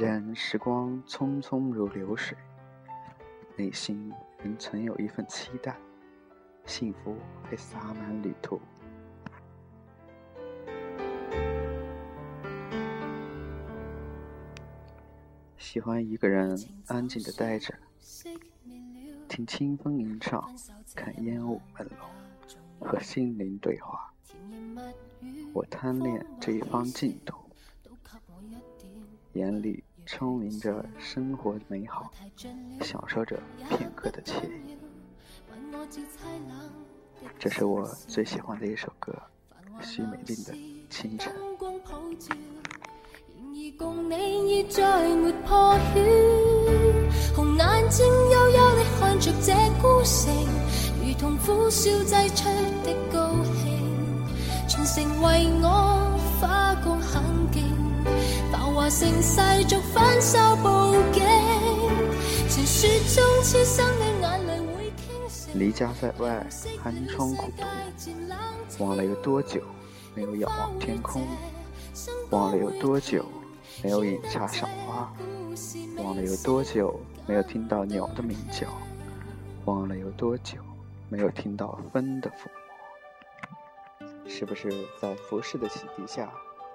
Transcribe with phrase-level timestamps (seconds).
[0.00, 2.38] 任时光匆匆如流水，
[3.56, 5.76] 内心仍存有一份期待，
[6.64, 8.60] 幸福会洒满旅途。
[15.56, 17.74] 喜欢一个人安静的待着，
[19.28, 20.48] 听清风吟唱，
[20.94, 21.90] 看烟雾朦胧，
[22.78, 24.14] 和心灵对话。
[25.52, 27.36] 我贪恋这一方净土，
[29.32, 32.10] 眼里充盈着生活的美好，
[32.80, 34.74] 享受着片刻的惬意。
[37.38, 39.14] 这是我最喜欢的一首歌，
[39.82, 40.54] 许美静的
[40.88, 41.30] 《清晨》。
[43.76, 46.00] 共你已再没破晓，
[47.36, 49.52] 红眼睛幽幽地看着这
[49.82, 50.34] 孤城，
[51.04, 52.48] 如同苦笑挤出
[52.82, 54.26] 的高兴，
[54.66, 57.62] 全城为我花光很劲，
[58.50, 60.68] 繁华盛世俗反手布
[61.12, 61.22] 景，
[62.48, 65.60] 传说中痴心的眼泪会倾城。
[65.60, 66.46] 离家在外，
[66.82, 69.62] 寒窗苦读，忘了有多久
[70.14, 71.26] 没有仰望天空，
[72.30, 73.24] 忘了有多久。
[73.80, 75.14] 没有饮茶赏花，
[76.02, 78.66] 忘了有多久没有听到鸟的鸣叫，
[79.66, 80.58] 忘了有多久
[81.08, 82.48] 没有听到风的抚
[84.00, 84.08] 摸。
[84.26, 84.68] 是不是
[85.00, 86.28] 在浮世的洗涤下，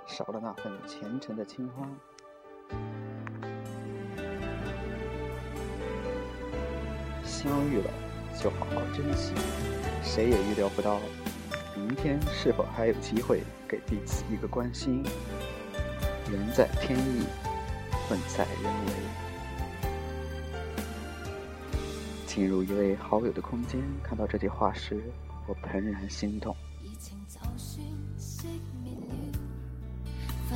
[0.05, 1.89] 少了那份虔诚的清欢？
[7.23, 7.89] 相遇了，
[8.41, 9.33] 就好好珍惜。
[10.03, 10.99] 谁也预料不到，
[11.75, 15.03] 明天是否还有机会给彼此一个关心。
[16.31, 17.23] 人在天意，
[18.07, 18.93] 份在人为。
[22.27, 25.01] 进入一位好友的空间，看到这句话时，
[25.47, 26.55] 我怦然心动。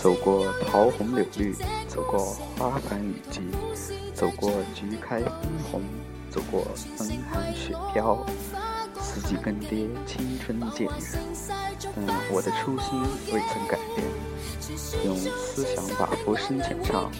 [0.00, 1.52] 走过桃红柳绿，
[1.88, 2.20] 走过
[2.56, 3.40] 花繁雨急，
[4.14, 5.28] 走过菊开分
[5.72, 5.82] 红，
[6.30, 6.64] 走过
[6.96, 8.24] 风寒雪飘，
[9.00, 10.94] 四季更迭，青春渐远，
[12.06, 13.02] 但我的初心
[13.34, 14.06] 未曾改变。
[15.04, 17.10] 用思想把浮生浅唱，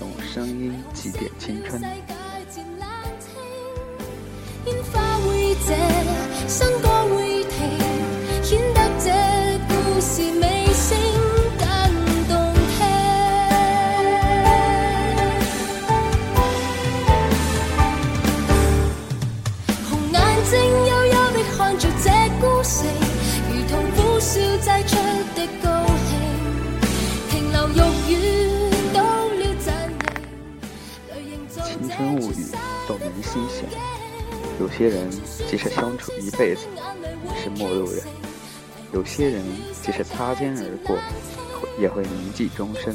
[0.00, 1.82] 用声音祭奠青春。
[33.08, 33.68] 人心险
[34.60, 35.10] 有些人
[35.48, 36.66] 即使相处一辈子
[37.42, 38.02] 是陌路人，
[38.92, 39.42] 有些人
[39.82, 40.98] 即使擦肩而过
[41.80, 42.94] 也会铭记终生。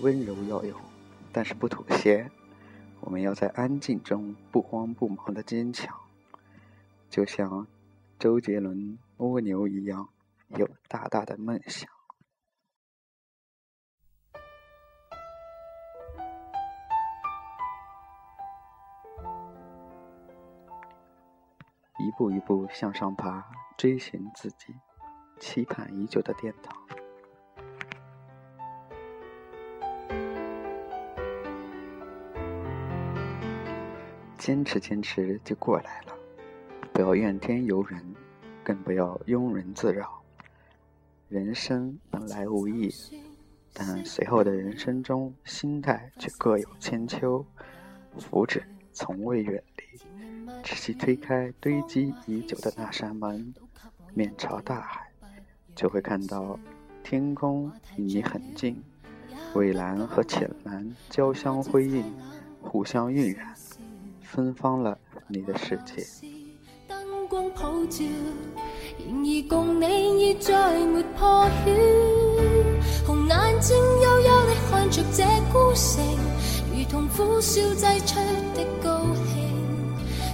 [0.00, 0.76] 温柔要有，
[1.32, 2.30] 但是不妥协。
[3.00, 5.96] 我们要在安静中不慌不忙的坚强，
[7.08, 7.66] 就像
[8.18, 10.08] 周杰伦蜗牛一样，
[10.48, 11.88] 有大大的梦想。
[22.00, 23.44] 一步一步向上爬，
[23.76, 24.74] 追寻自己
[25.38, 26.97] 期盼已久的殿堂。
[34.48, 36.14] 坚持，坚持就过来了。
[36.90, 38.02] 不要怨天尤人，
[38.64, 40.22] 更不要庸人自扰。
[41.28, 42.90] 人生本来无易，
[43.74, 47.44] 但随后的人生中，心态却各有千秋。
[48.18, 50.00] 福祉从未远离，
[50.62, 53.52] 只需推开堆积已久的那扇门，
[54.14, 55.12] 面朝大海，
[55.74, 56.58] 就会看到
[57.04, 58.82] 天空与你很近，
[59.52, 62.02] 蔚蓝和浅蓝交相辉映，
[62.62, 63.54] 互相晕染。
[64.30, 66.06] 芬芳了你的世界
[66.86, 68.04] 灯光普照，
[68.98, 71.72] 然而共你已再没破晓。
[73.06, 76.04] 红眼睛幽幽地看着这孤城，
[76.76, 78.16] 如同苦笑挤出
[78.54, 79.34] 的高兴，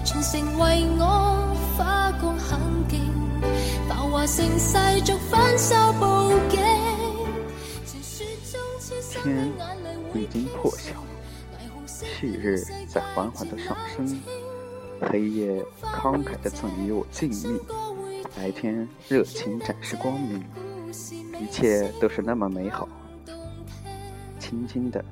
[0.04, 2.58] 全城为我花光很
[2.88, 3.00] 劲，
[3.88, 6.58] 繁华盛世逐反手报警。
[7.86, 10.92] 传说中痴心的眼泪已经破晓，
[12.04, 14.20] 旭日在缓缓的上升。
[15.00, 17.60] 黑夜慷慨的赠予我静谧，
[18.36, 20.44] 白天热情展示光明，
[21.40, 22.88] 一切都是那么美好。
[24.38, 25.04] 轻轻的，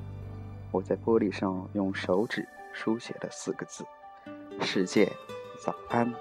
[0.71, 3.83] 我在玻璃上用手指书写了四个字：
[4.61, 5.11] 世界，
[5.63, 6.11] 早安。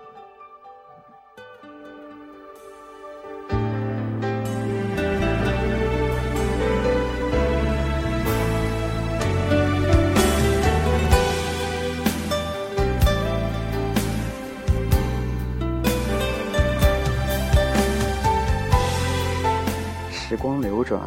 [20.32, 20.98] 时光流转，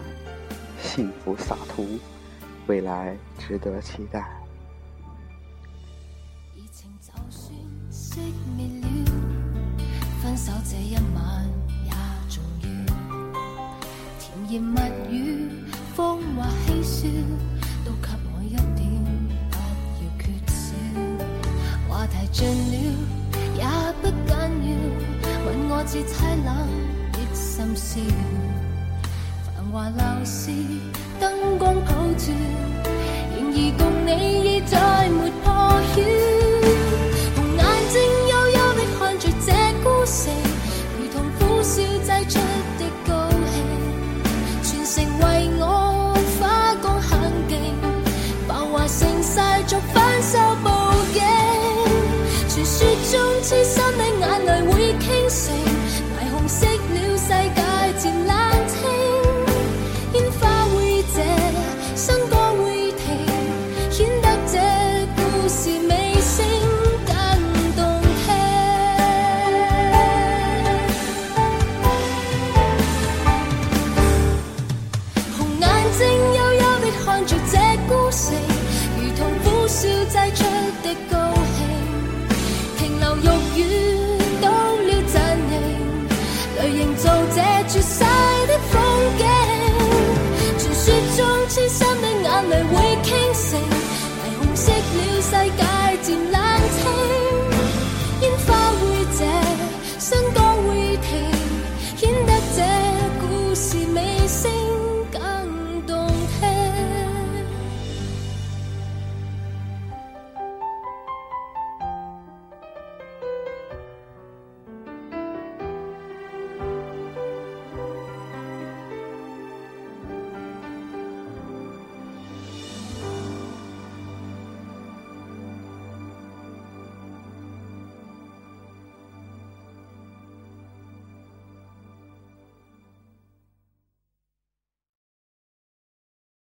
[0.79, 1.83] 幸福洒脱，
[2.67, 4.19] 未来值得期待。
[6.53, 7.51] 热情就算
[7.91, 8.19] 熄
[8.55, 8.87] 灭了，
[10.21, 11.43] 分手这一晚
[11.85, 11.91] 也
[12.29, 12.67] 重要。
[14.19, 14.79] 甜言蜜
[15.11, 15.49] 语，
[15.95, 17.07] 风或嬉笑，
[17.83, 18.87] 都给我一点，
[19.49, 20.75] 不要缺少。
[21.89, 22.75] 话题尽了，
[23.55, 23.63] 也
[24.03, 24.69] 不紧要，
[25.47, 26.13] 问我至凄
[26.45, 26.47] 冷
[27.11, 28.44] 的心笑。
[29.75, 30.51] 话闹市，
[31.19, 32.31] 灯光普照，
[33.35, 35.51] 然而共你已再没破
[35.91, 35.99] 晓。
[37.35, 37.61] 红眼
[37.91, 37.99] 睛
[38.31, 39.51] 幽幽地看着这
[39.83, 40.31] 孤城，
[40.97, 42.39] 如同苦笑挤出
[42.79, 43.11] 的高
[43.51, 43.53] 兴。
[44.63, 45.23] 全城为
[45.59, 45.63] 我
[46.39, 47.11] 花光很
[47.49, 47.59] 劲，
[48.47, 51.19] 繁华盛世俗反手报警。
[52.47, 52.79] 传说
[53.11, 53.13] 中
[53.43, 54.34] 痴心的眼